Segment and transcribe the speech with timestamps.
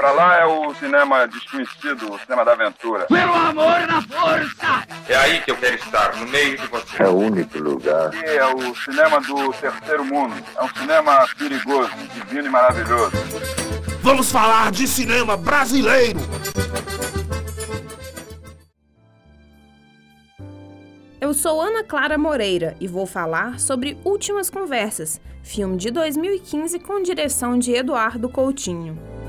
[0.00, 3.04] Pra lá é o cinema desconhecido, o cinema da aventura.
[3.04, 4.86] Pelo amor na força!
[5.06, 7.02] É aí que eu quero estar, no meio de você.
[7.02, 8.06] É o único lugar.
[8.06, 10.34] Aqui é o cinema do terceiro mundo.
[10.56, 13.12] É um cinema perigoso, divino e maravilhoso.
[14.00, 16.18] Vamos falar de cinema brasileiro!
[21.20, 27.02] Eu sou Ana Clara Moreira e vou falar sobre Últimas Conversas, filme de 2015 com
[27.02, 29.19] direção de Eduardo Coutinho.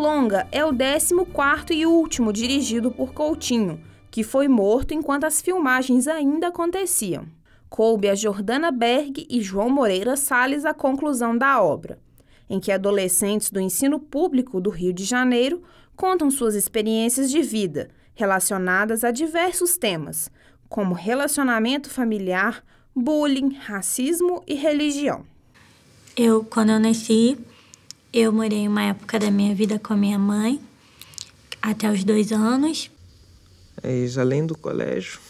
[0.00, 6.08] Longa é o 14º e último dirigido por Coutinho, que foi morto enquanto as filmagens
[6.08, 7.26] ainda aconteciam.
[7.68, 11.98] Coube a Jordana Berg e João Moreira Salles a conclusão da obra,
[12.48, 15.62] em que adolescentes do ensino público do Rio de Janeiro
[15.94, 20.30] contam suas experiências de vida relacionadas a diversos temas,
[20.68, 22.64] como relacionamento familiar,
[22.96, 25.24] bullying, racismo e religião.
[26.16, 27.38] Eu, quando eu nasci,
[28.12, 30.60] eu morei uma época da minha vida com a minha mãe,
[31.62, 32.90] até os dois anos.
[33.82, 35.20] É, e além do colégio,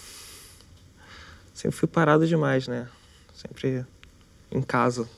[1.52, 2.88] sempre fui parado demais, né?
[3.34, 3.84] Sempre
[4.50, 5.08] em casa,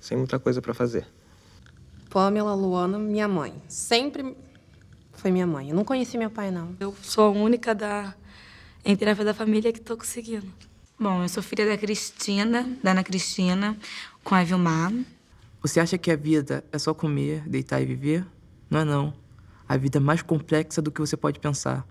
[0.00, 1.06] sem muita coisa para fazer.
[2.08, 3.54] Pamela Luana, minha mãe.
[3.68, 4.36] Sempre
[5.12, 5.70] foi minha mãe.
[5.70, 6.74] Eu não conheci meu pai, não.
[6.80, 8.14] Eu sou a única da
[8.84, 10.46] entre a da família que estou conseguindo.
[10.98, 13.76] Bom, eu sou filha da Cristina, da Ana Cristina,
[14.24, 14.92] com a Vilmar.
[15.62, 18.26] Você acha que a vida é só comer, deitar e viver?
[18.70, 19.12] Não é não.
[19.68, 21.86] A vida é mais complexa do que você pode pensar.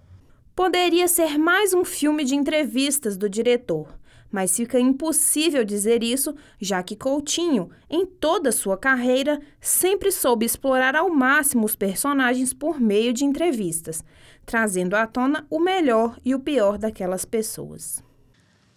[0.56, 3.88] Poderia ser mais um filme de entrevistas do diretor,
[4.32, 10.96] mas fica impossível dizer isso, já que Coutinho, em toda sua carreira, sempre soube explorar
[10.96, 14.04] ao máximo os personagens por meio de entrevistas,
[14.48, 18.04] trazendo à tona o melhor e o pior daquelas pessoas.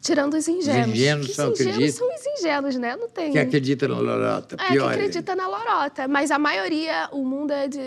[0.03, 0.87] Tirando os ingênuos.
[0.89, 1.89] Os ingênuos que só acreditam.
[1.93, 2.97] são os ingênuos, né?
[2.97, 3.31] Não tem.
[3.33, 4.57] Que acredita na lorota.
[4.59, 4.89] É, pior.
[4.89, 6.09] que acredita na lorota.
[6.09, 7.79] Mas a maioria, o mundo é de.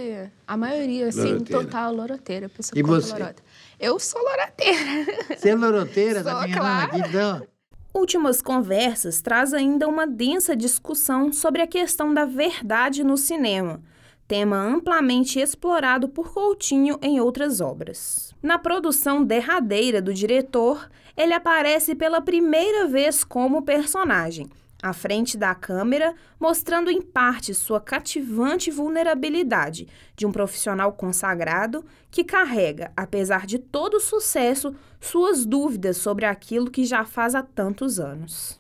[0.48, 1.64] A maioria, assim, Loroteira.
[1.64, 2.48] total loroteira.
[2.50, 3.12] Pessoa E você?
[3.12, 3.44] lorota.
[3.78, 5.36] Eu sou loroteira.
[5.38, 6.92] Você é loroteira Sou, da minha claro.
[6.98, 7.48] mãe, então.
[7.94, 13.82] Últimas Conversas traz ainda uma densa discussão sobre a questão da verdade no cinema,
[14.28, 18.34] tema amplamente explorado por Coutinho em outras obras.
[18.42, 24.50] Na produção derradeira do diretor, ele aparece pela primeira vez como personagem,
[24.82, 32.24] à frente da câmera, mostrando em parte sua cativante vulnerabilidade de um profissional consagrado que
[32.24, 38.00] carrega, apesar de todo o sucesso, suas dúvidas sobre aquilo que já faz há tantos
[38.00, 38.60] anos.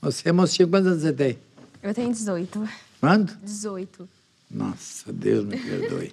[0.00, 1.38] Você é mocinha, quantos anos você tem?
[1.82, 2.68] Eu tenho 18.
[3.00, 3.36] Quanto?
[3.38, 4.08] 18.
[4.52, 6.12] Nossa, Deus me perdoe.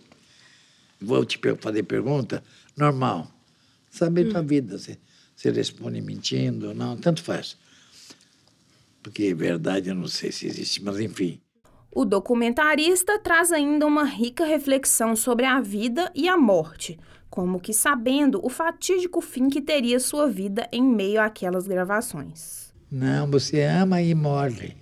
[1.02, 2.42] Vou te fazer pergunta
[2.76, 3.28] normal.
[3.90, 4.78] Saber tua vida.
[4.78, 4.98] Você,
[5.36, 7.58] você responde mentindo ou não, tanto faz.
[9.04, 11.42] Porque verdade eu não sei se existe, mas enfim.
[11.92, 17.74] O documentarista traz ainda uma rica reflexão sobre a vida e a morte, como que
[17.74, 22.72] sabendo o fatídico fim que teria sua vida em meio àquelas gravações.
[22.92, 24.78] Não, você ama e morre.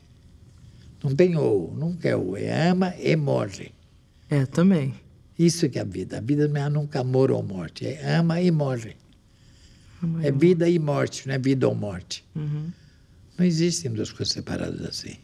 [1.03, 2.35] Não tem ou, nunca é ou.
[2.35, 3.71] É ama e morre.
[4.29, 4.93] É, também.
[5.37, 6.17] Isso que é a vida.
[6.17, 7.85] A vida não é nunca amor ou morte.
[7.85, 8.95] É ama e morre.
[10.21, 12.23] É vida e morte, não é vida ou morte.
[12.35, 12.71] Uhum.
[13.37, 15.17] Não existem duas coisas separadas assim.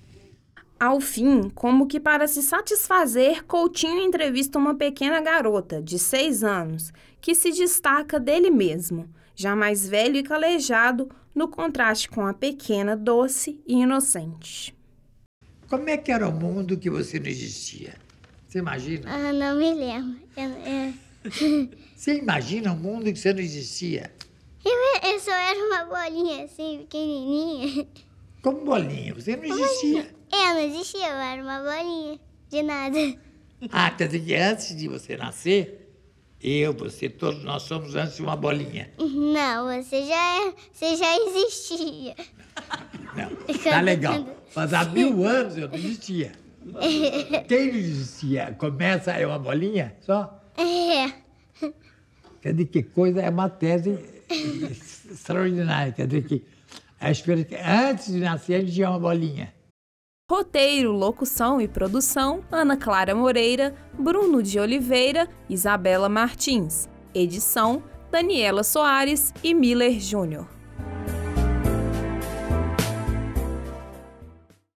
[0.80, 6.92] Ao fim, como que para se satisfazer, Coutinho entrevista uma pequena garota, de seis anos,
[7.22, 12.98] que se destaca dele mesmo, já mais velho e calejado, no contraste com a pequena,
[12.98, 14.76] doce e inocente.
[15.74, 17.96] Como é que era o mundo que você não existia?
[18.48, 19.12] Você imagina?
[19.12, 20.20] Ah, não me lembro.
[20.38, 24.14] Eu, eu, Você imagina um mundo que você não existia?
[24.64, 27.88] eu, eu só era uma bolinha assim, pequenininha.
[28.44, 30.14] Como bolinha, você não existia.
[30.32, 32.20] Eu não existia, eu era uma bolinha.
[32.52, 33.00] De nada.
[33.72, 35.92] Ah, quer dizer que antes de você nascer,
[36.40, 38.92] eu, você, todos nós somos antes de uma bolinha.
[39.00, 42.16] Não, você já, é- você já existia.
[42.18, 42.53] Não,
[43.64, 44.26] tá legal.
[44.56, 46.32] Mas há mil anos eu não existia.
[47.48, 48.56] Quem não existia?
[48.58, 50.42] Começa é uma bolinha só?
[50.58, 51.12] É.
[52.42, 53.98] Quer dizer que coisa é uma tese
[55.10, 55.92] extraordinária.
[55.92, 56.44] Quer dizer que
[57.00, 59.54] a espera que antes de nascer a gente tinha uma bolinha.
[60.32, 66.88] Roteiro, locução e produção: Ana Clara Moreira, Bruno de Oliveira, Isabela Martins.
[67.14, 70.48] Edição: Daniela Soares e Miller Júnior.